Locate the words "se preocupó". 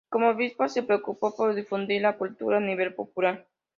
0.67-1.35